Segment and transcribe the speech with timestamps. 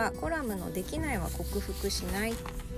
[0.00, 2.32] はコラムの「できないは克服しない」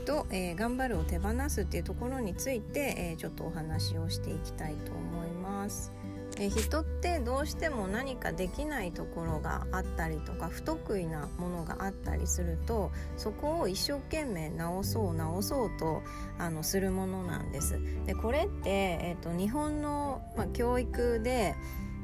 [0.04, 5.92] と、えー、頑張るを手放すっていうところについて、えー、ちょっとお話をしていきたいと思います。
[6.38, 16.02] え人ってどうしても何かできないところがあったりとか不得意なものがあったりするとそこを一生懸命直そう直そうと
[16.38, 17.78] あのするものなんです。
[18.06, 21.54] でこれって、えーと、日本の、まあ、教育で、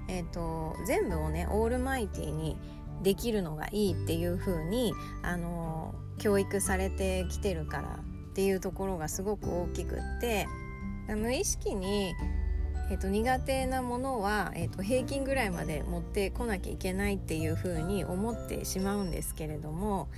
[0.09, 2.59] えーと全部をねオールマイティに
[3.03, 7.99] できるのがいいっていう風にあの教育されてきてるから
[8.31, 10.47] っていうところがすごく大きくって
[11.09, 12.15] 無意識に、
[12.91, 20.09] えーと、苦手なものは、えーと、平均ぐらいまで持ってこなきゃいけないっていう風に思ってしまうんですけれども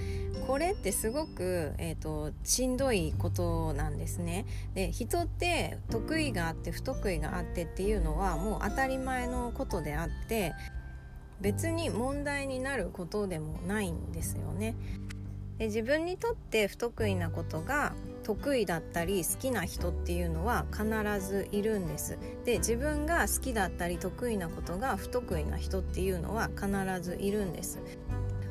[0.47, 4.47] これってすごく、えーとしんどいことなんですね。
[4.75, 10.53] で人って得意があって不得意があってっていうのはもう当たり前のことであって
[11.41, 14.75] 別に問題になることでもないんですよね。
[15.59, 20.85] で自分にとって不得意なことが得意だったり好きな人っていうのは必
[21.27, 22.19] ずいるんです。
[22.45, 26.69] で自分が好きだったり得意なことが不得意な人っていうのは必
[27.03, 27.79] ずいるんです。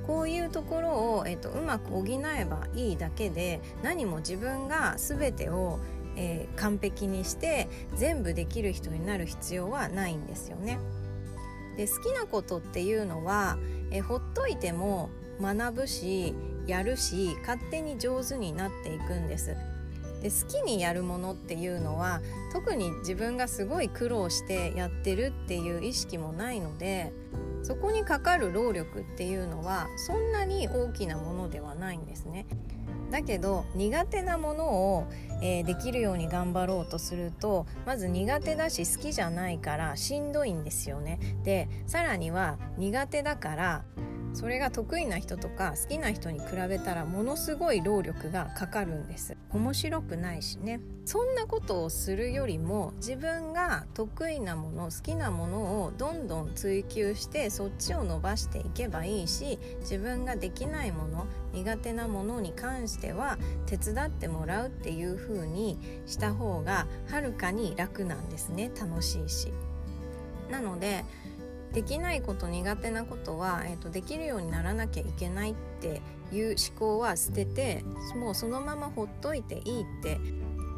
[0.06, 5.80] こういうところを、えっと、うまく補えばいいだけで何も自分が全てを、
[6.16, 10.80] えー、完璧にして全部できる人になる必要はないんですよね。
[11.80, 13.58] で好きなことっていうのは、
[13.90, 15.10] えほっといても
[15.42, 16.36] 学ぶし
[16.68, 19.56] やるし勝手に上手になっていくんです
[20.22, 22.20] で好きにやるものっていうのは
[22.52, 27.14] 特に自分がすごい苦労してやってるっていう意識もないので
[27.64, 32.46] そこにかかる労力っていうのはそんなに大きなものではないんですね。
[33.12, 34.66] だけど苦手なもの
[34.96, 35.08] を、
[35.42, 41.20] えー、できるように頑張ろうとするとまず苦手だし好きじゃないからしんどいんですよね。
[41.44, 43.84] でさらには苦手だから
[44.34, 49.36] それが得意な人とか好きな人に比べたらものすごい労力がかかるんです。
[49.52, 50.80] 面白くないしね。
[51.06, 68.72] そんなことをするよりも自分が得意なもの好きなものをどんどん追求してそっちを伸ばしていけばいいし自分ができないもの苦手なものに関しては手伝ってもらうっていう風にした方がはるかに楽なんですね。
[68.80, 69.52] 楽しいし。
[70.52, 71.06] なので
[71.74, 77.84] できないこと苦手なことは、えーと、できるようにならなきゃいけないっていう思考は捨てて
[78.16, 80.20] もうそのままほっといていいって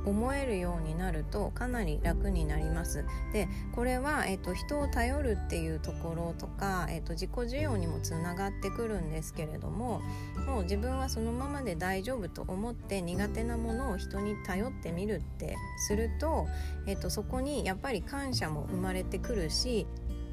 [0.03, 3.05] 思えるようになるとかなり楽になります。
[3.33, 10.01] でこれは、えーと、人を頼るっていうところとか、えーと自己需要にもつながってくるんですけれども
[10.47, 15.55] もう自分はそのままで大丈夫と思って苦手なものを人に頼ってみるって
[15.87, 16.47] すると,、
[16.87, 19.85] えーとそこにやっぱり感謝も生まれてくるし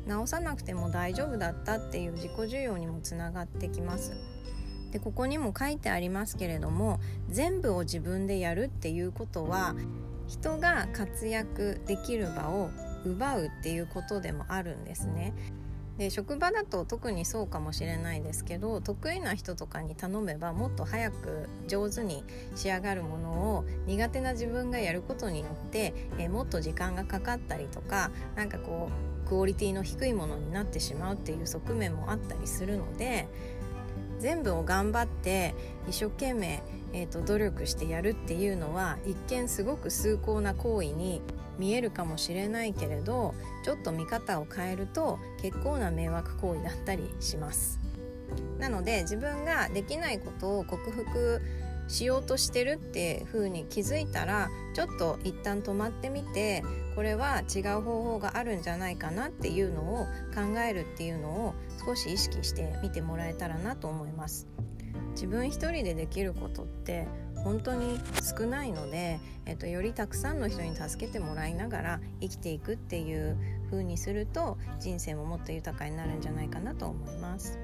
[0.08, 4.12] 直さなくても大丈夫だったっていう自己需要にもつながってきます。
[4.90, 6.98] でここにも書いてありますけれども
[7.28, 9.74] 全部を自分でやるっていうことは
[10.26, 12.70] 人が活躍できる場を
[13.04, 15.34] 奪うっていうことでもあるんですね。
[15.98, 22.22] で職場だと特にそうかもしれないですけど得意な人とかに頼めばもっと早く上手に
[22.54, 28.90] 仕上がるものを苦手な自分がやることによって、えもっと時間がかかったりとか何かこ
[29.26, 33.28] うクオリティの低いものになってしまうっていう側面もあったりするので
[34.18, 35.54] 全部を頑張って
[35.88, 36.62] 一生懸命、
[36.92, 41.22] えーと、努力してやるっていうのは一見すごく崇高な行為に
[41.58, 43.34] 見えるかもしれないけれど
[43.64, 47.80] ちょっと見方を変えると結構な迷惑行為だったりします。
[48.58, 51.40] なので自分ができないことを克服
[51.88, 56.62] しようとしてるって風に気づいたらちょっと一旦止まってみて
[56.94, 61.54] これは違う方法があるんじゃないかなっていうのを考えるっていうのを
[61.84, 64.46] 少し意識してみてもらえたらなと思います
[65.12, 67.98] 自分一人でできることって本当に
[68.38, 73.36] 少ないので、えっと、よりたくさんの人に助けてもらいながら生きていくっていう
[73.70, 77.58] 風にすると人生ももっと豊かになるんじゃないかなと思います。